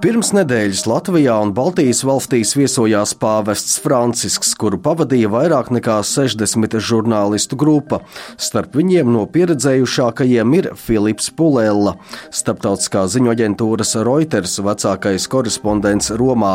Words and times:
Pirms 0.00 0.30
nedēļas 0.32 0.86
Latvijā 0.88 1.34
un 1.44 1.50
Baltijas 1.52 1.98
valstīs 2.08 2.54
viesojās 2.56 3.10
pāvests 3.20 3.74
Francisks, 3.84 4.54
kuru 4.56 4.78
pavadīja 4.80 5.28
vairāk 5.28 5.68
nekā 5.76 5.98
60 6.08 6.78
žurnālistu 6.80 7.58
grupa. 7.60 7.98
Starp 8.40 8.78
viņiem 8.78 9.10
no 9.12 9.26
pieredzējušākajiem 9.28 10.54
ir 10.56 10.68
Filips 10.80 11.28
Pulēlla, 11.36 11.98
starptautiskā 12.32 13.02
ziņu 13.12 13.28
aģentūras 13.34 13.92
Reuters 14.08 14.56
vecākais 14.64 15.26
korespondents 15.28 16.08
Romā. 16.16 16.54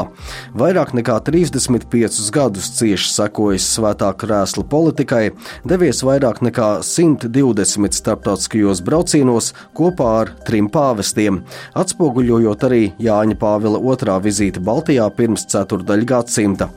Vairāk 0.58 0.96
nekā 0.98 1.20
35 1.30 2.34
gadus 2.34 2.72
cieši 2.80 3.14
sekojis 3.14 3.70
svētā 3.76 4.10
krēsla 4.18 4.66
politikai, 4.74 5.30
devies 5.70 6.02
vairāk 6.02 6.42
nekā 6.50 6.72
120 6.82 8.02
starptautiskajos 8.02 8.82
braucienos 8.90 9.54
kopā 9.78 10.12
ar 10.24 10.36
trim 10.50 10.74
pāvestiem, 10.74 11.44
atspoguļojot 11.78 12.70
arī 12.72 12.84
Jāņa 12.98 13.35
Jāņa 13.36 13.40
Pāvila 13.40 13.80
II 13.80 14.22
vizīte 14.24 14.62
Baltijā 14.64 15.06
pirms 15.16 15.46
ceturdaļa 15.52 16.06
gadsimta. 16.06 16.70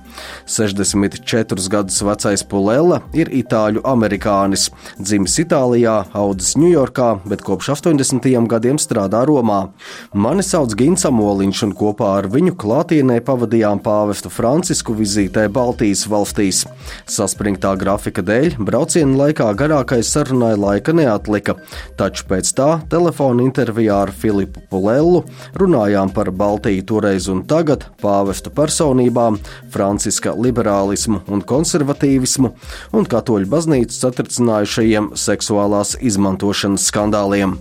64 0.47 1.69
gadus 1.71 2.03
vecais 2.03 2.43
Pulēla 2.43 3.03
ir 3.15 3.29
itāļu 3.31 3.83
amerikānis, 3.87 4.71
dzimis 4.99 5.39
Itālijā, 5.39 6.09
audzis 6.13 6.57
Ņujorkā, 6.59 7.23
bet 7.29 7.43
kopš 7.47 7.71
80. 7.77 8.27
gadiem 8.49 8.79
strādā 8.79 9.25
Romā. 9.27 9.71
Mani 10.13 10.43
sauc 10.43 10.75
Gins 10.75 11.07
Amoliņš, 11.07 11.63
un 11.69 11.75
kopā 11.79 12.19
ar 12.19 12.29
viņu 12.29 12.57
klātienē 12.59 13.21
pavadījām 13.23 13.79
pāvestu 13.85 14.31
Francisku 14.31 14.97
vizītē 14.99 15.47
Baltijas 15.49 16.07
valstīs. 16.11 16.65
Saspringtā 17.07 17.77
grafika 17.79 18.23
dēļ 18.23 18.59
brauciena 18.59 19.15
laikā 19.23 19.53
garākais 19.55 20.11
sarunai 20.11 20.57
laika 20.59 20.97
neatlika, 20.97 21.59
taču 21.99 22.27
pēc 22.29 22.53
tā 22.59 22.71
telefona 22.91 23.47
intervijā 23.47 24.03
ar 24.09 24.13
Filipu 24.13 24.65
Pulēlu 24.73 25.23
runājām 25.59 26.11
par 26.17 26.33
Baltijas 26.33 26.48
Baltiju 26.49 26.83
toreiz 26.89 27.27
un 27.29 27.43
tagad, 27.45 27.83
pāvestu 28.01 28.49
personībām, 28.57 29.37
franciska 29.73 30.33
liberālismu 30.33 31.21
un 31.29 31.43
konservatīvismu 31.45 32.51
un 32.97 33.09
katoļu 33.13 33.51
baznīcas 33.53 33.99
satricinājušajiem 34.07 35.11
seksuālās 35.13 35.99
izmantošanas 36.01 36.89
skandāliem. 36.89 37.59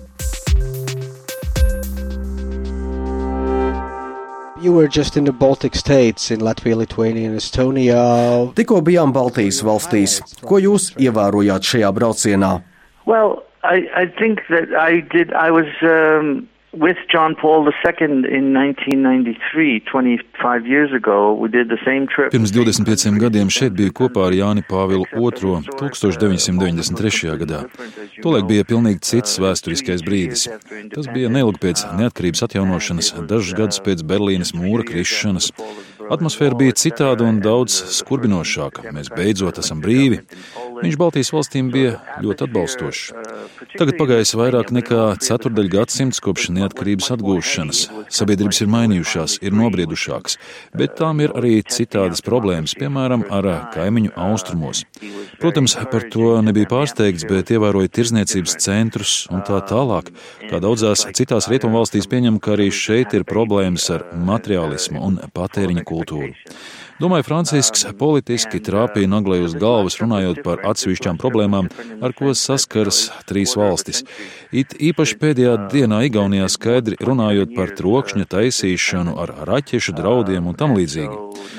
You 4.63 4.71
were 4.73 4.87
just 4.87 5.17
in 5.17 5.25
the 5.25 5.33
Baltic 5.33 5.75
states, 5.75 6.31
in 6.31 6.39
Latvia, 6.39 6.77
Lithuania, 6.77 7.27
and 7.27 7.37
Estonia. 7.37 7.99
Tikko 8.55 8.79
bijām 8.87 9.11
Baltijas 9.13 9.59
valstīs. 9.67 10.21
Ko 10.47 10.63
jūs 10.63 10.93
ievērojāt 10.95 11.67
šajā 11.75 11.91
braucienā? 11.93 12.57
Well, 13.05 13.43
I, 13.63 13.83
I 13.93 14.05
think 14.07 14.47
that 14.47 14.71
I 14.71 15.01
did. 15.11 15.33
I 15.33 15.51
was 15.51 15.67
um, 15.83 16.47
with 16.79 16.97
John 17.11 17.35
Paul 17.35 17.67
II 17.67 18.05
in 18.37 18.53
1993, 18.53 19.79
25 19.81 20.67
years 20.67 20.93
ago, 20.93 21.33
we 21.33 21.49
did 21.49 21.69
the 21.69 21.77
same 21.85 22.07
trip. 22.07 22.31
Pirms 22.31 22.51
25 22.53 23.19
gadiem 23.21 23.49
šeit 23.49 23.73
biju 23.77 23.93
kopā 23.97 24.27
ar 24.27 24.35
Jāni 24.37 24.63
Pāvilu 24.67 25.05
II 25.13 25.61
1993. 25.79 27.35
gadā. 27.43 27.63
Tolēk 28.23 28.47
bija 28.51 28.67
pilnīgi 28.67 29.03
cits 29.09 29.39
vēsturiskais 29.41 30.05
brīdis. 30.05 30.47
Tas 30.93 31.09
bija 31.13 31.29
neilgi 31.33 31.61
pēc 31.65 31.85
neatkarības 31.99 32.45
atjaunošanas, 32.47 33.13
dažus 33.29 33.57
gadus 33.57 33.83
pēc 33.83 34.05
Berlīnes 34.07 34.53
mūra 34.57 34.85
krišanas. 34.87 35.51
Atmosfēra 36.07 36.55
bija 36.55 36.75
citāda 36.77 37.25
un 37.27 37.41
daudz 37.43 37.81
skurbinošāka. 37.97 38.93
Mēs 38.95 39.09
beidzot 39.11 39.59
esam 39.59 39.81
brīvi. 39.83 40.21
Viņš 40.77 40.97
Baltijas 40.99 41.31
valstīm 41.33 41.71
bija 41.73 41.97
ļoti 42.23 42.45
atbalstošs. 42.47 43.03
Tagad 43.77 43.97
pagājis 43.99 44.33
vairāk 44.37 44.71
nekā 44.75 45.01
ceturdaļ 45.23 45.69
gadsimts 45.73 46.21
kopš 46.23 46.49
neatkarības 46.55 47.09
atgūšanas. 47.17 47.81
Sabiedrības 48.13 48.61
ir 48.63 48.71
mainījušās, 48.73 49.37
ir 49.45 49.55
nobriedušākas, 49.57 50.37
bet 50.77 50.95
tām 50.99 51.21
ir 51.25 51.33
arī 51.37 51.59
citādas 51.65 52.23
problēmas, 52.25 52.75
piemēram, 52.79 53.25
ar 53.33 53.49
kaimiņu 53.75 54.13
austrumos. 54.27 54.83
Protams, 55.41 55.77
par 55.91 56.07
to 56.13 56.31
nebija 56.45 56.69
pārsteigts, 56.71 57.27
bet 57.29 57.51
ievēroja 57.53 57.91
tirzniecības 57.99 58.57
centrus 58.63 59.13
un 59.33 59.45
tā 59.47 59.59
tālāk. 59.69 60.09
Kā 60.47 60.61
daudzās 60.63 61.05
citās 61.17 61.49
rietumvalstīs 61.51 62.09
pieņem, 62.09 62.41
ka 62.41 62.55
arī 62.57 62.71
šeit 62.73 63.13
ir 63.17 63.27
problēmas 63.27 63.89
ar 63.93 64.07
materiālismu 64.17 65.03
un 65.03 65.21
patēriņa 65.35 65.85
kultūru. 65.87 66.33
Domāju, 66.97 67.27
Francisks 67.27 67.83
politiski 67.99 68.57
trāpīja 68.65 69.11
naglai 69.11 69.43
uz 69.45 69.53
galvas, 69.53 69.99
runājot 70.01 70.39
par 70.41 70.63
atsevišķām 70.71 71.19
problēmām, 71.21 71.69
ar 72.01 72.15
ko 72.17 72.33
saskaras 72.37 73.07
trīs 73.29 73.55
valstis. 73.59 74.03
It 74.51 74.75
īpaši 74.79 75.17
pēdējā 75.21 75.55
dienā 75.73 76.03
Igaunijā 76.07 76.47
skaidri 76.51 76.99
runājot 77.03 77.55
par 77.57 77.73
trokšņa 77.77 78.27
taisīšanu 78.31 79.17
ar 79.19 79.33
raķešu 79.49 79.95
draudiem 79.97 80.47
un 80.47 80.55
tam 80.59 80.75
līdzīgi. 80.77 81.17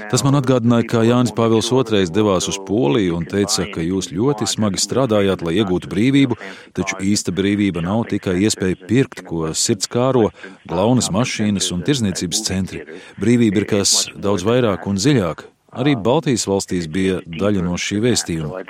Tas 0.09 0.25
man 0.25 0.39
atgādināja, 0.39 0.87
kā 0.89 1.03
Jānis 1.05 1.35
Pāvils 1.37 1.69
II 1.69 2.07
devās 2.15 2.49
uz 2.49 2.57
Poliju 2.65 3.19
un 3.19 3.27
teica, 3.29 3.67
ka 3.75 3.85
jūs 3.85 4.09
ļoti 4.15 4.49
smagi 4.49 4.81
strādājāt, 4.81 5.45
lai 5.45 5.59
iegūtu 5.61 5.91
brīvību, 5.93 6.39
taču 6.77 6.97
īsta 7.05 7.35
brīvība 7.37 7.85
nav 7.85 8.07
tikai 8.09 8.39
iespēja 8.47 8.81
pirkt, 8.89 9.25
ko 9.29 9.53
sirds 9.53 9.91
kāro, 9.93 10.31
glaunas 10.69 11.13
mašīnas 11.13 11.69
un 11.77 11.85
tirzniecības 11.85 12.43
centri. 12.49 12.83
Brīvība 13.21 13.65
ir 13.65 13.71
kas 13.77 13.99
daudz 14.17 14.49
vairāk 14.49 14.89
un 14.89 14.97
dziļāk. 15.01 15.49
Arī 15.77 15.93
Baltijas 16.01 16.47
valstīs 16.49 16.87
bija 16.89 17.19
daļa 17.29 17.63
no 17.67 17.77
šī 17.77 18.01
vēstījuma. 18.01 18.63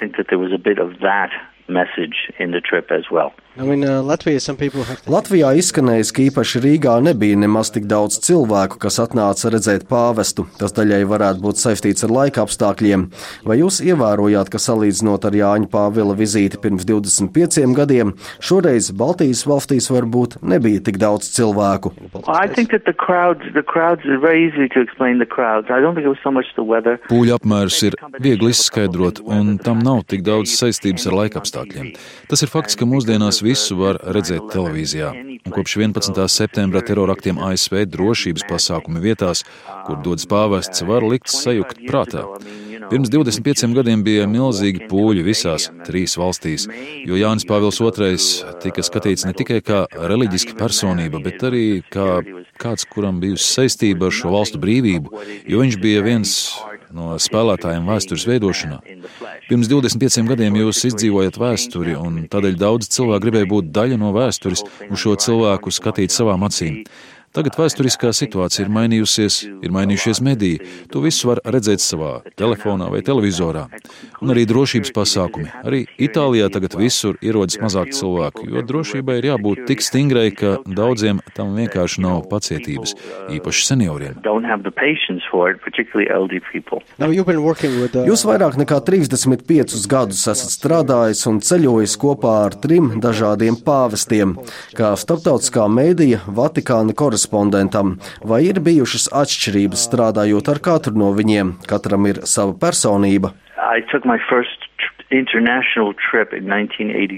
I 3.59 3.65
mean, 3.67 3.83
uh, 3.83 4.05
Latvijā, 4.07 4.39
have... 4.39 5.01
Latvijā 5.11 5.49
izskanējis, 5.59 6.13
ka 6.15 6.23
īpaši 6.29 6.61
Rīgā 6.63 6.93
nebija 7.03 7.35
nemaz 7.43 7.73
tik 7.75 7.89
daudz 7.91 8.21
cilvēku, 8.23 8.79
kas 8.79 9.01
atnāca 9.03 9.51
redzēt 9.51 9.89
pāvestu. 9.91 10.45
Tas 10.61 10.71
daļai 10.77 11.01
varētu 11.11 11.43
būt 11.43 11.59
saistīts 11.59 12.07
ar 12.07 12.15
laika 12.15 12.45
apstākļiem. 12.47 13.09
Vai 13.49 13.57
jūs 13.59 13.81
ievērojāt, 13.83 14.53
ka 14.53 14.61
salīdzinot 14.63 15.27
ar 15.27 15.35
Jāņa 15.35 15.71
Pāvila 15.73 16.15
vizīti 16.15 16.61
pirms 16.63 16.87
25 16.87 17.75
gadiem, 17.75 18.13
šoreiz 18.39 18.93
Baltijas 18.95 19.43
valstīs 19.51 19.91
varbūt 19.91 20.39
nebija 20.47 20.85
tik 20.87 21.03
daudz 21.03 21.33
cilvēku? 21.35 21.91
Pūļu 27.11 27.37
apmērs 27.41 27.83
ir 27.91 27.99
viegli 28.23 28.55
izskaidrot, 28.55 29.25
un 29.27 29.57
tam 29.67 29.83
nav 29.83 30.05
tik 30.07 30.23
daudz 30.27 30.55
saistības 30.55 31.11
ar 31.11 31.19
laika 31.25 31.43
apstākļiem. 31.43 31.91
Tas 32.31 32.47
ir 32.47 32.55
fakts, 32.55 32.79
ka 32.79 32.87
mūsdienās 32.87 33.43
visu 33.49 33.79
var 33.81 33.99
redzēt 34.15 34.51
televīzijā. 34.53 35.11
Un 35.49 35.55
kopš 35.55 35.79
11. 35.81 36.21
septembra 36.29 36.83
teroraktiem 36.85 37.41
ASV 37.41 37.87
drošības 37.89 38.47
pasākumi 38.51 39.03
vietās, 39.05 39.45
kur 39.87 40.01
dodas 40.05 40.29
pāvests, 40.29 40.85
var 40.89 41.07
likt 41.07 41.33
sajukt 41.33 41.81
prātā. 41.89 42.27
Pirms 42.89 43.11
25 43.13 43.75
gadiem 43.77 44.03
bija 44.05 44.25
milzīgi 44.31 44.87
pūļi 44.89 45.25
visās 45.27 45.67
trīs 45.85 46.17
valstīs, 46.21 46.65
jo 47.05 47.19
Jānis 47.21 47.45
Pāvils 47.49 47.81
II 47.85 48.55
tika 48.63 48.85
skatīts 48.87 49.27
ne 49.29 49.35
tikai 49.37 49.59
kā 49.65 49.83
reliģiska 49.93 50.57
personība, 50.57 51.21
bet 51.25 51.45
arī 51.45 51.67
kā 51.93 52.23
kāds, 52.61 52.89
kuram 52.89 53.21
bijusi 53.21 53.45
saistība 53.45 54.09
ar 54.09 54.17
šo 54.21 54.33
valstu 54.33 54.61
brīvību, 54.63 55.25
jo 55.53 55.61
viņš 55.65 55.81
bija 55.85 56.07
viens 56.07 56.39
no 56.95 57.17
spēlētājiem 57.21 57.89
vēstures 57.89 58.27
veidošanā. 58.29 58.79
Pirms 59.49 59.71
25 59.71 60.29
gadiem 60.29 60.59
jūs 60.61 60.85
izdzīvojat 60.91 61.39
vēsturi, 61.41 61.97
un 61.99 62.25
tādēļ 62.31 62.59
daudz 62.61 62.91
cilvēku 62.95 63.27
gribēja 63.27 63.51
būt 63.51 63.71
daļa 63.75 64.01
no 64.01 64.13
vēstures 64.17 64.65
un 64.89 65.01
šo 65.01 65.17
cilvēku 65.21 65.73
skatīt 65.75 66.15
savām 66.15 66.47
acīm. 66.49 66.83
Tagad 67.37 67.59
vēsturiskā 67.61 68.09
situācija 68.17 68.65
ir 68.65 68.71
mainījusies, 68.73 69.35
ir 69.63 69.73
mainījušies 69.75 70.21
mediji. 70.25 70.63
To 70.93 71.03
visu 71.05 71.29
var 71.29 71.39
redzēt 71.45 71.83
savā 71.85 72.23
telefonā 72.41 72.89
vai 72.91 73.03
televizorā. 73.05 73.67
Un 74.25 74.33
arī 74.33 74.47
drošības 74.49 74.91
pasākumi. 74.97 75.51
Arī 75.63 75.85
Itālijā 76.01 76.49
tagad 76.51 76.75
visur 76.81 77.19
ierodas 77.21 77.59
mazāk 77.61 77.93
cilvēku, 77.95 78.47
jo 78.49 78.63
drošībai 78.67 79.19
ir 79.21 79.29
jābūt 79.29 79.67
tik 79.69 79.85
stingrai, 79.85 80.31
ka 80.35 80.57
daudziem 80.65 81.21
tam 81.37 81.53
vienkārši 81.59 82.03
nav 82.03 82.25
pacietības, 82.33 82.97
īpaši 83.37 83.67
senioriem. 83.69 84.19
Uh, 84.19 84.27
Jūs 88.09 88.25
vairāk 88.27 88.59
nekā 88.63 88.81
35 88.89 89.87
gadus 89.93 90.25
esat 90.33 90.57
strādājis 90.57 91.23
un 91.31 91.43
ceļojis 91.45 91.95
kopā 92.01 92.35
ar 92.49 92.59
trim 92.59 92.97
dažādiem 93.05 93.61
pāvestiem, 93.69 94.35
kā 94.75 94.97
starptautiskā 94.99 95.69
mēdīja 95.71 96.25
Vatikāna 96.27 96.97
korespondencija 96.97 97.28
korespondentam, 97.29 97.99
vai 98.25 98.47
ir 98.49 98.61
bijušas 98.61 99.09
atšķirības 99.13 99.85
strādājot 99.89 100.49
ar 100.49 100.59
katru 100.61 100.97
no 100.97 101.13
viņiem? 101.13 101.59
Katram 101.67 102.07
ir 102.07 102.25
sava 102.25 102.55
personība. 102.55 103.33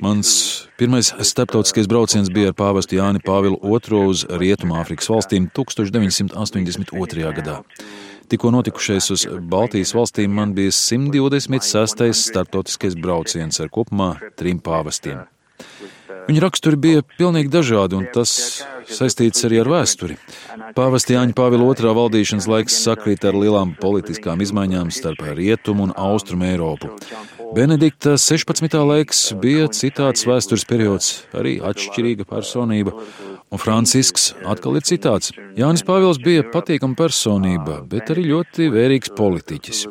Mans 0.02 0.68
pirmais 0.78 1.14
starptautiskais 1.20 1.88
brauciens 1.88 2.30
bija 2.30 2.50
ar 2.50 2.54
pāvestu 2.54 2.96
Jāni 2.98 3.20
Pāvilu 3.22 3.58
II 3.62 4.04
uz 4.06 4.26
Rietumāfrikas 4.26 5.10
valstīm 5.10 5.50
1982. 5.54 7.34
gadā. 7.34 7.60
Tikko 8.30 8.52
notikušais 8.54 9.10
uz 9.10 9.26
Baltijas 9.42 9.90
valstīm 9.94 10.30
man 10.30 10.54
bija 10.54 10.70
126. 10.70 12.12
starptautiskais 12.14 12.94
brauciens 12.94 13.58
ar 13.60 13.68
kopumā 13.74 14.14
trim 14.38 14.62
pāvestiem. 14.62 15.26
Viņa 16.28 16.42
raksturi 16.44 16.78
bija 16.78 17.02
pilnīgi 17.16 17.50
dažādi, 17.50 17.98
un 17.98 18.06
tas 18.14 18.32
saistīts 18.90 19.44
arī 19.48 19.60
ar 19.62 19.70
vēsturi. 19.70 20.16
Pāvesta 20.76 21.16
Jāņa 21.16 21.34
Pāvila 21.38 21.66
otrā 21.72 21.94
valdīšanas 21.96 22.46
laiks 22.50 22.76
sakrīt 22.84 23.24
ar 23.26 23.38
lielām 23.38 23.74
politiskām 23.80 24.42
izmaiņām 24.44 24.92
starp 24.94 25.24
Rietumu 25.38 25.88
un 25.88 25.94
Austrumu 25.98 26.46
Eiropu. 26.50 26.92
Benedikta 27.56 28.14
16. 28.20 28.76
laiks 28.86 29.24
bija 29.42 29.66
citāds 29.74 30.26
vēstures 30.28 30.66
periods, 30.70 31.10
arī 31.34 31.56
atšķirīga 31.66 32.28
personība, 32.30 32.94
un 33.50 33.58
Francisks 33.58 34.31
atkal 34.47 34.79
ir 34.79 34.87
citāds. 34.87 35.32
Jānis 35.58 35.82
Pāvils 35.87 36.20
bija 36.23 36.44
patīkama 36.47 36.97
personība, 36.99 37.81
bet 37.91 38.12
arī 38.14 38.29
ļoti 38.31 38.70
vērīgs 38.73 39.12
politiķis. 39.19 39.82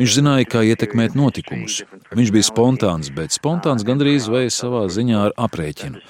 Viņš 0.00 0.16
zināja, 0.16 0.48
kā 0.48 0.64
ietekmēt 0.66 1.16
notikumus. 1.18 1.82
Viņš 2.16 2.32
bija 2.34 2.48
spontāns, 2.48 3.12
bet 3.14 3.36
spontāns 3.36 3.84
gandrīz 3.86 4.28
vai 4.32 4.46
savā 4.52 4.86
ziņā 4.92 5.26
ar 5.28 5.36
aprēķinu. 5.46 6.00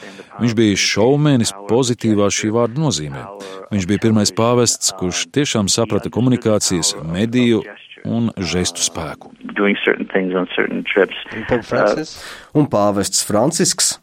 Viņš 0.40 0.56
bija 0.58 0.78
šaumenis 0.78 1.54
pozitīvā 1.70 2.30
šī 2.32 2.52
vārda 2.54 2.82
nozīmē. 2.86 3.26
Viņš 3.74 3.88
bija 3.90 4.04
pirmais 4.06 4.34
pāvests, 4.34 4.94
kurš 4.98 5.26
tiešām 5.34 5.70
saprata 5.72 6.12
komunikācijas, 6.12 6.94
mediju 7.02 7.62
un 8.04 8.30
žestu 8.38 8.82
spēku. 8.82 9.30
Un 12.58 12.70
pāvests 12.70 13.26
Francisks 13.26 13.96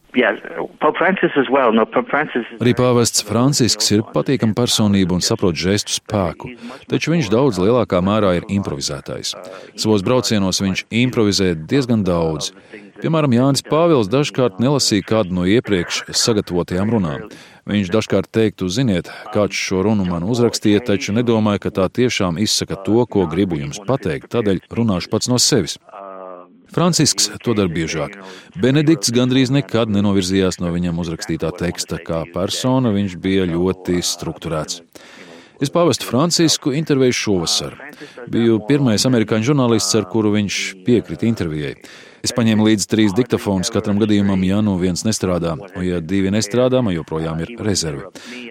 Arī 2.57 2.73
pāvests 2.77 3.25
Francisks 3.27 3.91
ir 3.93 4.01
patīkama 4.15 4.57
personība 4.57 5.13
un 5.13 5.21
saprot 5.25 5.57
žestu 5.59 5.99
spēku, 5.99 6.55
taču 6.89 7.13
viņš 7.13 7.29
daudz 7.29 7.61
lielākā 7.61 8.01
mērā 8.01 8.39
ir 8.39 8.47
improvizētājs. 8.49 9.35
Savos 9.77 10.05
braucienos 10.05 10.63
viņš 10.65 10.87
improvizē 11.03 11.53
diezgan 11.69 12.05
daudz. 12.07 12.53
Piemēram, 12.99 13.31
Jānis 13.31 13.63
Pāvils 13.63 14.09
dažkārt 14.11 14.57
nelasīja 14.59 15.05
kādu 15.07 15.37
no 15.37 15.45
iepriekš 15.47 16.01
sagatavotajām 16.19 16.89
runām. 16.91 17.29
Viņš 17.69 17.91
dažkārt 17.93 18.27
teiktu, 18.33 18.67
ziniet, 18.67 19.11
kāds 19.31 19.55
šo 19.55 19.85
runu 19.85 20.03
man 20.09 20.25
uzrakstīja, 20.27 20.81
taču 20.89 21.13
nedomāju, 21.15 21.63
ka 21.63 21.71
tā 21.77 21.85
tiešām 21.87 22.41
izsaka 22.41 22.81
to, 22.83 23.05
ko 23.05 23.23
gribu 23.29 23.61
jums 23.61 23.79
pateikt, 23.87 24.31
tādēļ 24.33 24.65
runāšu 24.73 25.13
pats 25.13 25.31
no 25.31 25.39
sevis. 25.39 25.77
Francisks 26.73 27.31
to 27.43 27.55
dara 27.57 27.71
biežāk. 27.71 28.17
Benedikts 28.61 29.13
gandrīz 29.15 29.51
nekad 29.53 29.89
nenovirzījās 29.93 30.59
no 30.61 30.69
viņam 30.73 31.01
uzrakstītā 31.01 31.51
teksta. 31.57 31.97
Kā 32.05 32.23
persona 32.33 32.93
viņš 32.93 33.17
bija 33.21 33.47
ļoti 33.49 34.01
strukturēts. 34.05 34.83
Es 35.59 35.73
pāvestu 35.75 36.07
Francisku 36.07 36.71
intervēju 36.77 37.17
šovasar. 37.17 37.73
Biju 38.31 38.61
pirmais 38.69 39.03
amerikāņu 39.09 39.49
žurnālists, 39.49 39.97
ar 39.99 40.05
kuru 40.07 40.31
viņš 40.37 40.59
piekrita 40.85 41.27
intervijai. 41.27 41.73
Es 42.25 42.33
paņēmu 42.35 42.65
līdzi 42.67 42.87
trīs 42.91 43.15
diktafonus 43.15 43.71
katram 43.73 43.99
gadījumam, 44.01 44.41
ja 44.43 44.59
nu 44.65 44.75
viens 44.81 45.05
nestrādā, 45.07 45.55
un 45.69 45.85
ja 45.85 46.01
divi 46.03 46.31
nestrādā, 46.33 46.81
man 46.83 46.95
joprojām 46.95 47.39
ir 47.45 47.53
rezerve. 47.63 48.09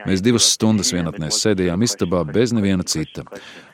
Mēs 0.09 0.25
divas 0.25 0.49
stundas 0.55 0.93
vienatnēs 0.95 1.41
sēdējām 1.45 1.85
istabā 1.85 2.25
bez 2.29 2.55
neviena 2.57 2.87
cita. 2.89 3.27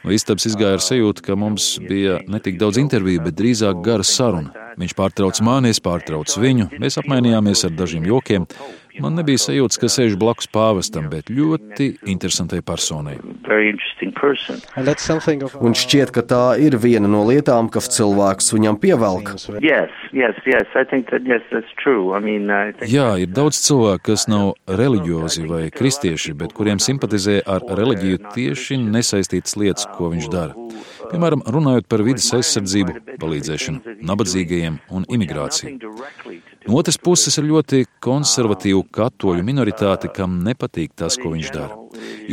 No 0.04 0.12
istabas 0.12 0.48
izgāja 0.50 0.78
ar 0.78 0.84
sajūtu, 0.84 1.24
ka 1.24 1.36
mums 1.38 1.74
bija 1.80 2.18
ne 2.28 2.40
tik 2.42 2.58
daudz 2.60 2.80
interviju, 2.82 3.22
bet 3.24 3.38
drīzāk 3.38 3.80
gara 3.84 4.04
saruna. 4.04 4.64
Viņš 4.80 4.96
pārtrauc 4.98 5.38
mani, 5.46 5.70
es 5.70 5.80
pārtraucu 5.82 6.42
viņu, 6.42 6.72
mēs 6.82 6.98
apmainījāmies 7.00 7.62
ar 7.68 7.76
dažiem 7.78 8.08
jokiem. 8.10 8.48
Man 9.02 9.16
nebija 9.18 9.40
sajūta, 9.42 9.80
ka 9.82 9.88
sēž 9.90 10.14
blakus 10.20 10.46
pāvestam, 10.54 11.08
bet 11.10 11.30
ļoti 11.32 11.88
interesantai 12.10 12.60
personai. 12.62 13.16
Un 15.58 15.74
šķiet, 15.74 16.12
ka 16.14 16.22
tā 16.22 16.42
ir 16.62 16.76
viena 16.78 17.10
no 17.10 17.24
lietām, 17.26 17.70
kas 17.74 17.90
cilvēks 17.96 18.52
viņam 18.54 18.78
pievelk. 18.82 19.32
Jā, 22.94 23.08
ir 23.18 23.34
daudz 23.34 23.60
cilvēku, 23.66 24.04
kas 24.12 24.28
nav 24.30 24.54
reliģiozi 24.70 25.46
vai 25.50 25.64
kristieši, 25.74 26.36
bet 26.38 26.54
kuriem 26.54 26.78
simpatizē 26.82 27.40
ar 27.42 27.66
reliģiju 27.66 28.22
tieši 28.36 28.78
nesaistītas 28.84 29.58
lietas, 29.58 29.90
ko 29.98 30.12
viņš 30.14 30.30
dara. 30.30 30.54
Piemēram, 31.14 31.44
runājot 31.46 31.86
par 31.86 32.02
vidas 32.02 32.26
aizsardzību, 32.34 32.96
palīdzēšanu 33.22 33.98
nabadzīgajiem 34.08 34.80
un 34.90 35.04
imigrāciju. 35.14 35.92
No 36.66 36.80
otras 36.80 36.98
puses 36.98 37.38
ir 37.38 37.46
ļoti 37.46 37.84
konservatīva 38.02 38.82
katoļu 38.98 39.44
minoritāte, 39.46 40.10
kam 40.10 40.40
nepatīk 40.42 40.96
tas, 40.98 41.14
ko 41.20 41.30
viņš 41.36 41.52
dara. 41.54 41.78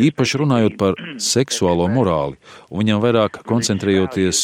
Īpaši 0.01 0.41
runājot 0.41 0.79
par 0.81 0.97
seksuālo 1.21 1.85
morāli, 1.93 2.39
un 2.71 2.81
viņam 2.81 3.03
vairāk 3.03 3.43
koncentrējoties 3.45 4.41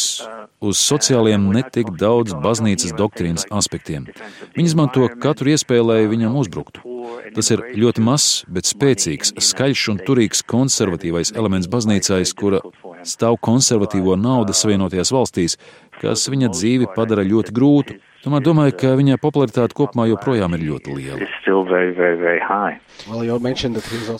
uz 0.62 0.81
sociāliem, 0.81 1.50
netik 1.56 1.89
daudz 1.98 2.38
baznīcas 2.44 2.94
doktrīnas 3.00 3.48
aspektiem. 3.50 4.06
Viņi 4.54 4.69
izmanto 4.69 5.10
katru 5.24 5.56
iespēju, 5.56 5.89
lai 5.89 6.04
viņam 6.12 6.38
uzbruktu. 6.44 6.97
Tas 7.36 7.51
ir 7.54 7.63
ļoti 7.77 8.04
mazs, 8.04 8.44
bet 8.51 8.69
spēcīgs, 8.69 9.33
skaļš 9.50 9.83
un 9.94 10.01
turīgs 10.07 10.44
konservatīvais 10.48 11.33
elements 11.36 11.69
baznīcais, 11.71 12.33
kura 12.38 12.62
stāv 13.07 13.39
konservatīvo 13.44 14.15
naudu 14.19 14.56
Savienotajās 14.57 15.13
valstīs, 15.15 15.57
kas 16.01 16.27
viņa 16.31 16.51
dzīvi 16.56 16.89
padara 16.95 17.25
ļoti 17.27 17.56
grūtu. 17.56 17.98
Tomēr 18.27 18.44
domāju, 18.44 18.74
ka 18.75 18.89
viņa 19.00 19.15
popularitāte 19.24 19.71
kopumā 19.77 20.03
joprojām 20.09 20.51
ir 20.57 20.65
ļoti 20.68 20.95
liela. 20.97 21.27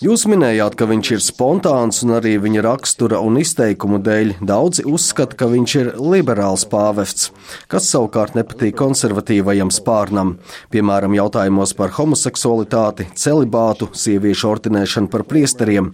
Jūs 0.06 0.24
minējāt, 0.32 0.76
ka 0.80 0.86
viņš 0.88 1.10
ir 1.12 1.24
spontāns 1.26 2.00
un 2.06 2.14
arī 2.16 2.38
viņa 2.40 2.64
rakstura 2.64 3.20
un 3.20 3.40
izteikumu 3.42 4.00
dēļ 4.06 4.32
daudzi 4.48 4.86
uzskata, 4.88 5.36
ka 5.36 5.50
viņš 5.52 5.76
ir 5.82 5.90
liberāls 6.00 6.64
pāvests, 6.72 7.34
kas 7.68 7.90
savukārt 7.92 8.38
nepatīk 8.38 8.78
konservatīvajam 8.80 9.74
spārnam, 9.76 10.38
piemēram, 10.72 11.18
jautājumos 11.18 11.76
par 11.76 11.92
homoseksualitāti, 11.98 13.10
celibātu, 13.12 13.90
sieviešu 13.92 14.54
ordinēšanu 14.54 15.12
par 15.12 15.26
priesteriem. 15.28 15.92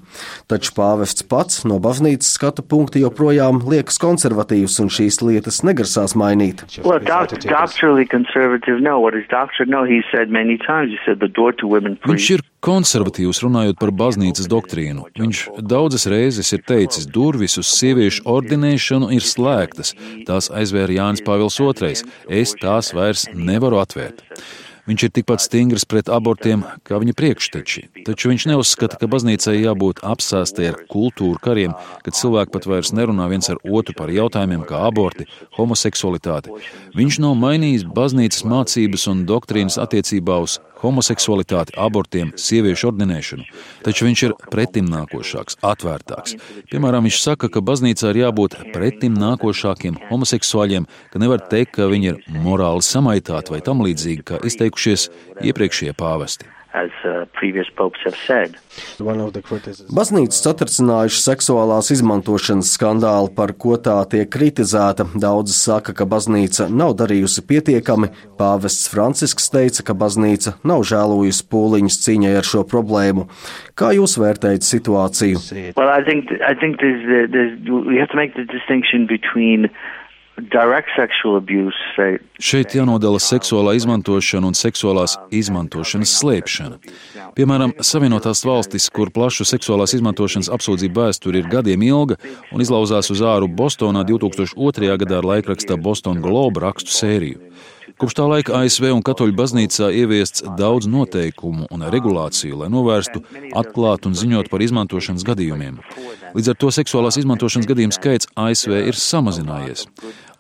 Taču 0.51 0.75
pāvests 0.77 1.25
pats 1.25 1.63
no 1.65 1.80
baznīcas 1.81 2.30
skatu 2.38 2.62
punkta 2.62 3.01
joprojām 3.01 3.63
liekas 3.74 3.98
konservatīvs 4.04 4.77
un 4.86 4.94
šīs 4.94 5.24
lietas 5.25 5.63
negrasās 5.65 6.13
mainīt. 6.19 6.68
Well, 6.83 7.01
doctrinally 8.04 8.08
conservative, 8.08 8.82
no. 8.82 9.00
What 9.00 9.16
is 9.16 9.26
doctrine? 9.30 9.70
No, 9.70 9.84
he 9.84 10.02
said 10.12 10.30
many 10.30 10.58
times. 10.58 10.92
He 10.92 10.98
said 11.06 11.20
the 11.20 11.28
door 11.28 11.54
to 11.54 11.68
women 11.68 11.98
Viņš 11.98 12.02
preach. 12.04 12.32
ir 12.32 12.42
konservatīvs 12.62 13.44
runājot 13.44 13.80
par 13.80 13.92
baznīcas 13.92 14.48
doktrīnu. 14.48 15.06
Viņš 15.18 15.62
daudzas 15.68 16.06
reizes 16.08 16.54
ir 16.54 16.62
teicis, 16.64 17.06
durvis 17.08 17.58
uz 17.58 17.68
sieviešu 17.68 18.24
ordinēšanu 18.26 19.12
ir 19.14 19.22
slēgtas. 19.22 19.94
Tās 20.26 20.50
aizvēra 20.50 20.92
Jānis 20.92 21.24
Pāvils 21.24 21.60
II. 21.60 22.04
Es 22.30 22.56
tās 22.56 22.94
vairs 22.94 23.28
nevaru 23.34 23.82
atvērt. 23.82 24.24
Viņš 24.84 25.04
ir 25.06 25.12
tikpat 25.16 25.40
stingrs 25.40 25.86
pret 25.88 26.10
abortiem 26.12 26.66
kā 26.84 26.98
viņa 27.00 27.14
priekšteči, 27.16 27.84
taču 28.04 28.34
viņš 28.34 28.46
neuzskata, 28.52 28.98
ka 29.00 29.08
baznīcai 29.08 29.56
jābūt 29.62 30.02
apsēstai 30.04 30.68
ar 30.74 30.82
kultūru 30.92 31.40
kariem, 31.44 31.72
kad 32.04 32.18
cilvēki 32.20 32.52
pat 32.52 32.68
vairs 32.68 32.92
nerunā 32.92 33.30
viens 33.32 33.48
ar 33.48 33.62
otru 33.63 33.96
par 33.96 34.12
jautājumiem 34.12 34.66
kā 34.68 34.84
aborti, 34.90 35.30
homoseksualitāte. 35.56 36.52
Viņš 37.00 37.22
nav 37.24 37.40
mainījis 37.40 37.88
baznīcas 37.96 38.44
mācības 38.44 39.08
un 39.13 39.24
doktrīnas 39.30 39.80
attiecībā 39.80 40.42
uz 40.44 40.60
homoseksualitāti, 40.84 41.75
abortiem, 41.80 42.34
sieviešu 42.40 42.90
ordinēšanu, 42.92 43.46
taču 43.86 44.08
viņš 44.08 44.24
ir 44.28 44.36
pretimnākošāks, 44.52 45.60
atvērtāks. 45.63 46.36
Piemēram, 46.72 47.08
viņš 47.08 47.20
saka, 47.24 47.50
ka 47.52 47.63
baznīcā 47.63 48.12
ir 48.12 48.24
jābūt 48.25 48.58
pretimnākošākiem 48.75 50.02
homoseksuāļiem, 50.10 50.88
ka 51.13 51.24
nevar 51.24 51.44
teikt, 51.52 51.78
ka 51.78 51.88
viņi 51.92 52.12
ir 52.12 52.20
morāli 52.44 52.84
samaitāti 52.86 53.56
vai 53.56 53.62
tam 53.63 53.84
līdzīgi, 53.86 54.25
kā 54.28 54.42
izteikušies 54.74 55.10
iepriekšējie 55.44 55.94
pāvesti. 55.94 56.50
uh. 56.74 57.27
Baznīca 59.94 60.34
satricinājuši 60.34 61.20
seksuālās 61.22 61.92
izmantošanas 61.94 62.72
skandāli, 62.74 63.30
par 63.38 63.53
ko 63.53 63.77
tā 63.77 64.00
tiek 64.10 64.25
kritizēta. 64.34 65.06
Daudzi 65.13 65.53
saka, 65.53 65.94
ka 65.94 66.08
baznīca 66.10 66.65
nav 66.74 66.96
darījusi 66.98 67.46
pietiekami. 67.46 68.10
Pāvests 68.42 68.89
Francisks 68.89 69.53
teica, 69.53 69.86
ka 69.86 69.94
baznīca 69.94 70.56
nav 70.65 70.82
žēlojusi 70.89 71.46
pūliņus 71.53 72.00
cīņai 72.08 72.34
ar 72.42 72.50
šo 72.50 72.65
problēmu. 72.65 73.27
Kā 73.77 73.94
jūs 73.94 74.18
vērtējat 74.18 74.65
situāciju? 74.65 75.46
Well, 75.77 75.94
I 75.94 76.01
think 76.01 76.34
I 76.42 76.58
think 76.58 76.82
there's, 76.82 77.06
uh, 77.06 77.30
there's 77.30 77.53
Šeit 82.42 82.74
jānodala 82.74 83.20
seksuālā 83.22 83.75
izmantošana 83.78 84.50
un 84.50 84.58
seksuālās 84.58 85.13
izmantošanas 85.30 86.13
slēpšana. 86.18 86.80
Piemēram, 87.38 87.75
Savienotās 87.86 88.42
valstis, 88.46 88.90
kur 88.94 89.12
plašu 89.13 89.46
seksuālās 89.46 89.94
izmantošanas 89.94 90.50
apsūdzību 90.58 91.06
vēsture 91.06 91.38
ir 91.38 91.52
gadiem 91.52 91.86
ilga 91.86 92.18
un 92.50 92.66
izlauzās 92.66 93.12
uz 93.13 93.22
āru 93.22 93.46
Bostonā 93.46 94.02
2002. 94.10 94.98
gadā 95.04 95.22
ar 95.22 95.30
laikrakstā 95.36 95.78
Boston 95.78 96.22
Globe 96.25 96.66
rakstu 96.66 96.98
sēriju. 96.98 97.54
Kopš 98.02 98.16
tā 98.18 98.25
laika 98.25 98.58
ASV 98.58 98.90
un 98.90 99.04
Katoļu 99.06 99.36
baznīcā 99.38 99.92
ieviests 99.94 100.42
daudz 100.58 100.90
noteikumu 100.90 101.68
un 101.70 101.86
regulāciju, 101.94 102.63
lai 102.63 102.70
novērstu, 102.74 103.22
atklātu 103.54 104.10
un 104.10 104.18
ziņotu 104.18 104.50
par 104.50 104.66
izmantošanas 104.66 105.25
gadījumiem. 105.28 105.78
Līdz 106.34 106.50
ar 106.50 106.58
to 106.58 106.70
seksuālās 106.74 107.20
izmantošanas 107.22 107.68
gadījumu 107.70 107.94
skaits 107.94 108.30
ASV 108.40 108.74
ir 108.90 108.98
samazinājies. 108.98 109.86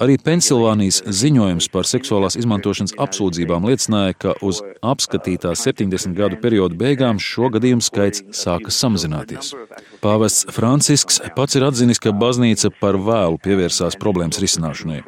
Arī 0.01 0.15
Pensilvānijas 0.19 1.03
ziņojums 1.05 1.67
par 1.71 1.85
seksuālās 1.87 2.35
izmantošanas 2.39 2.95
apsūdzībām 3.05 3.67
liecināja, 3.69 4.15
ka 4.17 4.33
uz 4.41 4.63
apskatītā 4.81 5.53
70 5.55 6.17
gadu 6.17 6.39
perioda 6.41 6.75
beigām 6.79 7.21
šo 7.21 7.51
gadījumu 7.53 7.85
skaits 7.85 8.25
sāka 8.33 8.73
samazināties. 8.73 9.53
Pāvests 10.01 10.49
Francisks 10.51 11.21
pats 11.37 11.59
ir 11.59 11.67
atzinis, 11.69 12.01
ka 12.01 12.11
baznīca 12.11 12.73
par 12.81 12.97
vēlu 12.97 13.37
pievērsās 13.45 13.99
problēmas 14.01 14.41
risināšanai. 14.41 15.03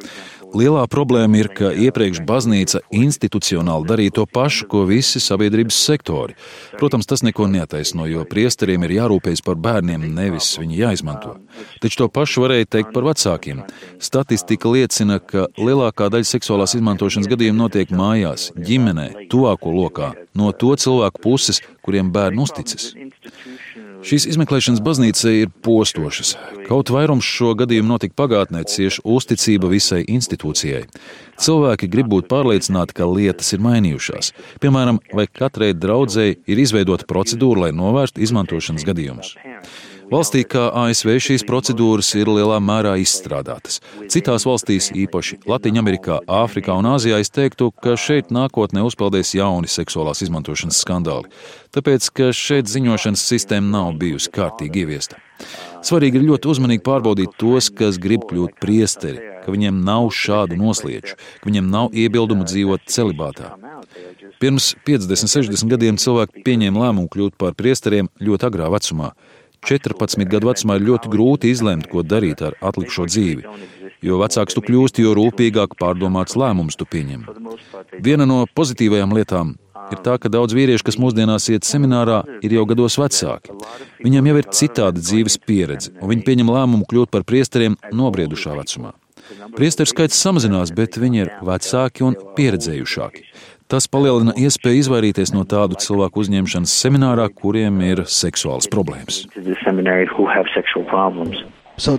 Lielā 0.56 0.86
problēma 0.88 1.42
ir, 1.42 1.50
ka 1.52 1.74
iepriekš 1.76 2.22
baznīca 2.24 2.80
institucionāli 2.96 3.90
darīja 3.90 4.14
to 4.22 4.24
pašu, 4.30 4.70
ko 4.72 4.86
visi 4.88 5.20
sabiedrības 5.20 5.76
sektori. 5.90 6.38
Protams, 6.80 7.10
tas 7.10 7.26
neko 7.28 7.50
neataisno, 7.52 8.06
jo 8.08 8.24
priesteriem 8.30 8.86
ir 8.88 8.96
jārūpējas 8.96 9.44
par 9.44 9.60
bērniem, 9.60 10.06
nevis 10.16 10.54
viņi 10.62 10.80
jāizmanto. 10.80 11.36
Taču 11.84 12.00
to 12.06 12.08
pašu 12.16 12.46
varēja 12.46 12.70
teikt 12.78 12.96
par 12.96 13.04
vecākiem. 13.10 13.66
Statistika 14.00 14.72
liecina, 14.72 15.20
ka 15.20 15.50
lielākā 15.60 16.08
daļa 16.14 16.32
seksuālās 16.32 16.78
izmantošanas 16.80 17.28
gadījumu 17.32 17.66
notiek 17.66 17.92
mājās, 17.92 18.54
ģimenē, 18.56 19.10
tuvāko 19.32 19.76
lokā, 19.76 20.14
no 20.40 20.54
to 20.56 20.72
cilvēku 20.80 21.26
puses, 21.26 21.60
kuriem 21.84 22.16
bērni 22.16 22.48
uzticas. 22.48 22.94
Šīs 24.06 24.26
izmeklēšanas 24.34 24.82
baznīca 24.84 25.32
ir 25.32 25.52
postošas. 25.64 26.34
Kaut 26.68 26.92
vairums 26.94 27.26
šo 27.26 27.54
gadījumu 27.58 27.94
notika 27.94 28.18
pagātnē, 28.24 28.66
cieši 28.68 29.04
uzticība 29.08 29.70
visai 29.72 30.02
institūcijai. 30.12 30.84
Cilvēki 31.42 31.90
grib 31.92 32.12
būt 32.12 32.28
pārliecināti, 32.32 32.96
ka 32.98 33.08
lietas 33.10 33.54
ir 33.56 33.64
mainījušās. 33.66 34.32
Piemēram, 34.64 35.00
vai 35.16 35.28
katrai 35.32 35.72
draudzēji 35.78 36.40
ir 36.50 36.64
izveidota 36.66 37.08
procedūra, 37.10 37.68
lai 37.68 37.74
novērstu 37.76 38.24
izmantošanas 38.26 38.88
gadījumus. 38.88 39.36
Valstī 40.12 40.44
kā 40.46 40.68
ASV 40.84 41.16
šīs 41.24 41.44
procedūras 41.48 42.12
ir 42.20 42.30
lielā 42.30 42.60
mērā 42.62 42.94
izstrādātas. 43.02 43.80
Citās 44.12 44.46
valstīs, 44.46 44.92
īpaši 44.94 45.40
Latvijā, 45.50 46.20
Āfrikā 46.30 46.76
un 46.78 46.90
Āzijā, 46.94 47.18
es 47.24 47.34
teiktu, 47.34 47.72
ka 47.82 47.96
šeit 47.98 48.30
nākotnē 48.34 48.84
uzpeldēs 48.86 49.34
jauni 49.38 49.72
seksuālās 49.72 50.22
izmantošanas 50.26 50.82
skandāli, 50.86 51.32
tāpēc 51.74 52.10
ka 52.14 52.30
šeit 52.38 52.70
ziņošanas 52.70 53.26
sistēma 53.32 53.72
nav 53.80 53.96
bijusi 54.02 54.34
kārtīgi 54.36 54.86
ieviesta. 54.86 55.22
Svarīgi 55.86 56.22
ir 56.22 56.30
ļoti 56.30 56.50
uzmanīgi 56.54 56.86
pārbaudīt 56.86 57.36
tos, 57.42 57.72
kas 57.74 57.98
grib 58.02 58.24
kļūt 58.30 58.60
priesteri, 58.62 59.20
ka 59.44 59.54
viņiem 59.54 59.84
nav 59.86 60.10
šādu 60.14 60.58
noslieču, 60.58 61.18
ka 61.42 61.50
viņiem 61.50 61.68
nav 61.70 61.94
iebildumu 61.94 62.48
dzīvot 62.48 62.86
celibātā. 62.90 63.56
Pirms 64.42 64.74
50, 64.88 65.30
60 65.32 65.72
gadiem 65.72 66.00
cilvēki 66.02 66.44
pieņēma 66.46 66.86
lēmumu 66.86 67.12
kļūt 67.14 67.38
par 67.42 67.54
priesteriem 67.58 68.10
ļoti 68.22 68.48
agrā 68.50 68.72
vecumā. 68.74 69.14
14 69.66 70.28
gadu 70.30 70.52
vecumā 70.52 70.78
ir 70.80 70.88
ļoti 70.90 71.12
grūti 71.12 71.52
izlemt, 71.54 71.90
ko 71.92 72.04
darīt 72.06 72.44
ar 72.46 72.58
atlikušo 72.62 73.08
dzīvi. 73.10 73.58
Jo 74.06 74.20
vecāks 74.22 74.54
tu 74.54 74.62
kļūsti, 74.62 75.06
jo 75.06 75.14
rūpīgāk 75.18 75.78
pārdomāts 75.80 76.38
lēmums 76.38 76.78
tu 76.78 76.86
pieņem. 76.86 77.26
Viena 78.06 78.28
no 78.30 78.44
pozitīvajām 78.58 79.16
lietām 79.18 79.56
ir 79.94 80.02
tā, 80.06 80.18
ka 80.22 80.30
daudz 80.32 80.56
vīriešu, 80.58 80.86
kas 80.86 81.00
mūsdienās 81.02 81.48
iet 81.54 81.68
seminārā, 81.68 82.22
ir 82.46 82.58
jau 82.58 82.66
gados 82.70 83.00
vecāki. 83.02 83.56
Viņiem 84.04 84.30
jau 84.30 84.38
ir 84.42 84.52
citāda 84.60 85.02
dzīves 85.02 85.40
pieredze, 85.46 85.96
un 86.02 86.14
viņi 86.14 86.28
pieņem 86.28 86.54
lēmumu 86.54 86.88
kļūt 86.90 87.14
par 87.14 87.26
priesteriem 87.28 87.78
nobriedušā 87.94 88.56
vecumā. 88.60 88.94
Priesteru 89.56 89.90
skaits 89.90 90.20
samazinās, 90.22 90.74
bet 90.76 91.00
viņi 91.02 91.22
ir 91.24 91.32
vecāki 91.46 92.06
un 92.06 92.18
pieredzējušāki. 92.38 93.24
Tas 93.66 93.88
palielina 93.90 94.36
iespēju 94.38 94.84
izvairīties 94.84 95.32
no 95.34 95.42
tādu 95.50 95.80
cilvēku 95.82 96.22
uzņemšanas 96.22 96.74
seminārā, 96.84 97.26
kuriem 97.34 97.80
ir 97.82 98.04
seksuāls 98.06 98.70
problēmas. 98.70 99.24
So 101.78 101.98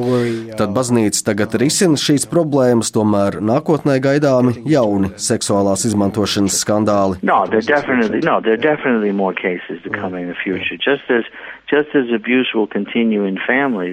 worry, 0.00 0.48
uh... 0.48 0.56
Tad 0.56 0.72
baznīca 0.76 1.20
tagad 1.26 1.54
risina 1.60 1.98
šīs 2.00 2.24
problēmas, 2.30 2.88
tomēr 2.94 3.36
nākotnē 3.44 3.98
gaidāmi 4.00 4.62
jauni 4.68 5.12
seksuālās 5.20 5.84
izmantošanas 5.90 6.56
skandāli. 6.64 7.20
No, 7.22 7.44
there 7.50 7.60
definitely, 7.60 8.22
no, 8.24 8.40
there 8.40 8.56
definitely 8.56 9.12
more 9.12 9.34
cases 9.34 9.82
to 9.84 9.92
come 9.92 10.16
in 10.16 10.32
the 10.32 10.38
future. 10.40 10.80
Just 10.80 11.10
as 11.12 11.28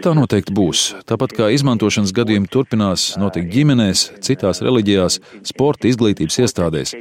Tā 0.05 0.13
noteikti 0.15 0.53
būs. 0.55 0.83
Tāpat 1.09 1.33
kā 1.35 1.49
izmantošanas 1.51 2.13
gadījumi 2.15 2.47
turpinās 2.51 3.17
notikt 3.19 3.51
ģimenēs, 3.51 4.05
citās 4.23 4.61
reliģijās, 4.63 5.19
sporta 5.43 5.89
izglītības 5.89 6.39
iestādēs. 6.45 6.95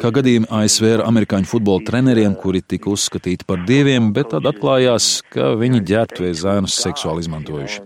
Kā 0.00 0.08
gadījumi 0.16 0.48
ASV 0.48 0.88
ar 0.94 1.02
amerikāņu 1.10 1.50
futbola 1.50 1.84
treneriem, 1.84 2.32
kuri 2.40 2.62
tika 2.64 2.88
uzskatīti 2.94 3.44
par 3.48 3.62
dieviem, 3.68 4.08
bet 4.16 4.32
tad 4.32 4.48
atklājās, 4.48 5.20
ka 5.32 5.52
viņi 5.60 5.84
ģērbtuvēs 5.92 6.42
zēnus 6.46 6.80
seksuāli 6.80 7.25
izmantojuši. 7.26 7.82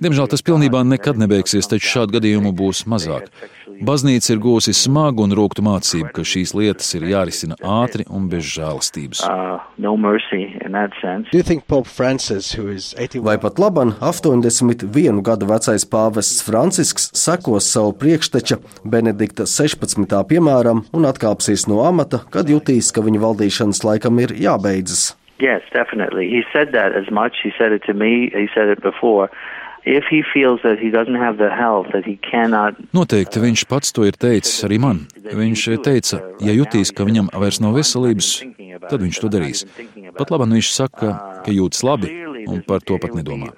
Diemžēl 0.00 0.30
tas 0.32 0.40
pilnībā 0.40 0.80
nekad 0.86 1.18
nebeigsies, 1.20 1.66
taču 1.68 1.90
šādu 1.90 2.16
gadījumu 2.16 2.54
būs 2.56 2.86
mazāk. 2.88 3.26
Baznīca 3.84 4.34
ir 4.34 4.40
gūsi 4.40 4.74
smagu 4.76 5.24
un 5.24 5.32
rūktu 5.36 5.64
mācību, 5.64 6.10
ka 6.16 6.24
šīs 6.24 6.52
lietas 6.56 6.88
ir 6.96 7.06
jārisina 7.08 7.56
ātri 7.60 8.04
un 8.12 8.26
bez 8.32 8.44
žēlastības. 8.44 9.22
Uh, 9.24 9.60
Vai 13.24 13.36
pat 13.44 13.60
laban 13.60 13.94
81 14.00 15.22
gadu 15.24 15.48
vecais 15.48 15.86
pāvests 15.88 16.44
Francisks 16.44 17.08
sekos 17.16 17.68
savu 17.72 17.92
priekšteča 18.00 18.60
Benedikta 18.84 19.48
16. 19.48 20.04
piemēram 20.32 20.84
un 20.92 21.08
atkāpsies 21.08 21.68
no 21.68 21.80
amata, 21.84 22.24
kad 22.32 22.52
jutīs, 22.52 22.92
ka 22.92 23.04
viņa 23.04 23.24
valdīšanas 23.24 23.84
laikam 23.84 24.20
ir 24.24 24.36
jābeidzas? 24.36 25.19
Yes, 25.40 25.62
definitely. 25.72 26.28
He 26.28 26.42
said 26.52 26.72
that 26.72 26.92
as 26.94 27.10
much. 27.10 27.40
He 27.42 27.50
said 27.56 27.72
it 27.72 27.82
to 27.86 27.94
me. 27.94 28.30
He 28.34 28.48
said 28.54 28.68
it 28.68 28.82
before. 28.82 29.30
Noteikti 32.92 33.40
viņš 33.40 33.62
pats 33.70 33.94
to 33.96 34.04
ir 34.04 34.18
teicis 34.20 34.64
arī 34.68 34.76
man. 34.82 35.06
Viņš 35.24 35.62
teica, 35.80 36.20
ja 36.44 36.52
jutīs, 36.52 36.92
ka 36.92 37.06
viņam 37.08 37.30
vairs 37.32 37.62
nav 37.64 37.78
veselības, 37.78 38.28
tad 38.90 39.00
viņš 39.00 39.20
to 39.22 39.32
darīs. 39.32 39.64
Pat 40.18 40.28
labi, 40.34 40.50
viņš 40.52 40.72
saka, 40.76 41.14
ka 41.46 41.54
jūtas 41.54 41.80
labi 41.86 42.12
un 42.44 42.60
par 42.66 42.84
to 42.84 42.98
pat 43.00 43.16
nedomā. 43.16 43.54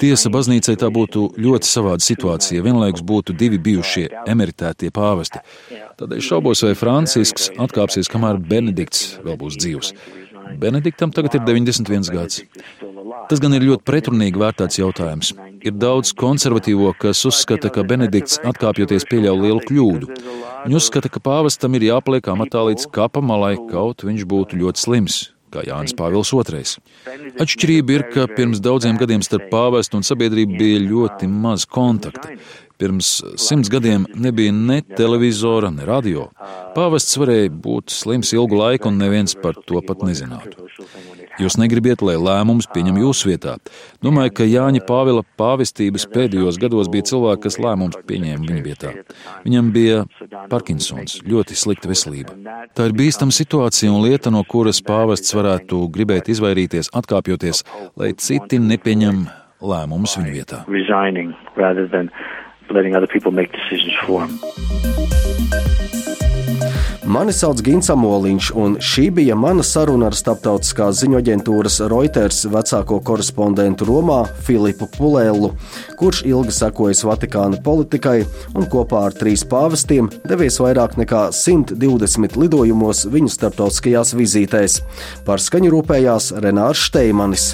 Tiesa 0.00 0.30
baznīcai 0.32 0.76
tā 0.78 0.90
būtu 0.92 1.32
ļoti 1.40 1.68
savāda 1.68 2.04
situācija. 2.04 2.62
Vienlaikus 2.62 3.02
būtu 3.06 3.34
divi 3.36 3.58
bijušie 3.58 4.06
emeritētie 4.28 4.92
pāvesti. 4.94 5.42
Tādēļ 5.98 6.22
šaubos, 6.22 6.62
vai 6.66 6.76
Francisks 6.78 7.50
atkāpsies, 7.56 8.10
kamēr 8.12 8.38
Benedikts 8.38 9.16
vēl 9.24 9.38
būs 9.40 9.58
dzīvs. 9.58 9.92
Benediktam 10.60 11.12
tagad 11.12 11.34
ir 11.34 11.44
91 11.46 12.10
gads. 12.14 12.42
Tas 13.26 13.42
gan 13.42 13.54
ir 13.56 13.64
ļoti 13.66 13.82
pretrunīgi 13.86 14.40
vērtēts 14.40 14.78
jautājums. 14.78 15.32
Ir 15.66 15.74
daudz 15.74 16.12
konservatīvo, 16.16 16.92
kas 17.00 17.24
uzskata, 17.26 17.72
ka 17.74 17.84
Benedikts 17.86 18.38
atkāpjoties 18.46 19.08
pieļauj 19.10 19.40
lielu 19.42 19.62
kļūdu. 19.66 20.10
Viņi 20.66 20.78
uzskata, 20.78 21.10
ka 21.10 21.22
pāvestam 21.22 21.74
ir 21.78 21.88
jāpaliek 21.90 22.28
amatā 22.30 22.62
līdz 22.70 22.88
kapa 22.94 23.22
malai, 23.22 23.56
kaut 23.70 24.06
viņš 24.06 24.26
būtu 24.30 24.62
ļoti 24.62 24.82
slims, 24.82 25.18
kā 25.52 25.64
Jānis 25.66 25.94
Pāvils 25.96 26.32
II. 26.32 26.62
Atšķirība 27.42 27.96
ir, 27.96 28.06
ka 28.12 28.26
pirms 28.30 28.62
daudziem 28.64 28.98
gadiem 29.00 29.24
starp 29.24 29.48
pāvestu 29.52 30.00
un 30.00 30.06
sabiedrību 30.06 30.58
bija 30.60 30.84
ļoti 30.84 31.28
maz 31.30 31.66
kontakta. 31.68 32.34
Pirms 32.76 33.22
simts 33.40 33.70
gadiem 33.72 34.04
nebija 34.20 34.52
ne 34.52 34.82
televizora, 34.84 35.70
ne 35.72 35.86
radio. 35.88 36.28
Pāvests 36.76 37.16
varēja 37.16 37.52
būt 37.64 37.94
slims 37.94 38.34
ilgu 38.36 38.58
laiku, 38.60 38.90
un 38.92 39.00
neviens 39.00 39.32
par 39.40 39.56
to 39.64 39.80
pat 39.86 40.04
nezinātu. 40.04 40.68
Jūs 41.36 41.58
negribat, 41.60 42.00
lai 42.06 42.16
lēmumus 42.16 42.68
pieņem 42.72 42.96
jūsu 43.02 43.28
vietā. 43.28 43.56
Domāju, 44.04 44.32
ka 44.38 44.46
Jāņa 44.48 44.80
Pāvila 44.88 45.24
pāvestības 45.36 46.06
pēdējos 46.12 46.56
gados 46.62 46.88
bija 46.92 47.04
cilvēki, 47.10 47.42
kas 47.44 47.58
lēmumus 47.60 47.98
pieņēma 48.08 48.48
viņa 48.48 48.62
vietā. 48.64 48.92
Viņam 49.44 49.68
bija 49.74 50.04
Parkinsons, 50.52 51.18
ļoti 51.28 51.58
slikta 51.58 51.90
veselība. 51.92 52.32
Tā 52.76 52.88
ir 52.88 52.96
bīstama 52.96 53.36
situācija 53.36 53.92
un 53.92 54.00
lieta, 54.06 54.32
no 54.32 54.40
kuras 54.48 54.80
pāvests 54.84 55.36
varētu 55.36 55.82
gribēt 55.92 56.30
izvairīties, 56.32 56.92
atkāpjoties, 56.96 57.64
lai 58.00 58.14
citi 58.16 58.60
nepieņem 58.62 59.26
lēmumus 59.60 60.16
viņa 60.16 60.32
vietā. 60.32 60.64
Mani 67.06 67.30
sauc 67.30 67.60
Gins 67.62 67.86
Amoliņš, 67.92 68.46
un 68.58 68.72
šī 68.82 69.04
bija 69.14 69.36
mana 69.38 69.62
saruna 69.62 70.08
ar 70.10 70.16
starptautiskās 70.18 70.98
ziņu 71.04 71.20
aģentūras 71.20 71.76
Reuters 71.86 72.40
vecāko 72.50 72.98
korespondentu 73.06 73.86
Romā 73.86 74.24
Filipu 74.42 74.88
Pulēlu, 74.90 75.52
kurš 76.00 76.24
ilgi 76.26 76.56
sekojas 76.56 77.04
Vatikāna 77.06 77.60
politikai 77.62 78.16
un 78.58 78.66
kopā 78.72 79.04
ar 79.06 79.14
trīs 79.14 79.46
pāvestiem 79.46 80.10
devies 80.26 80.58
vairāk 80.58 80.98
nekā 80.98 81.28
120 81.30 82.40
lidojumos 82.42 83.04
viņu 83.14 83.30
starptautiskajās 83.36 84.16
vizītēs. 84.18 84.80
Par 85.28 85.38
skaņu 85.38 85.76
rūpējās 85.76 86.32
Renārs 86.42 86.88
Šteimanis. 86.88 87.52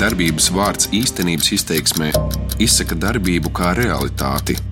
Darbības 0.00 0.48
vārds 0.56 0.88
īstenības 0.96 1.52
izteiksmē 1.60 2.14
izsaka 2.62 2.96
darbību 2.96 3.52
kā 3.52 3.76
realitāti- 3.76 4.56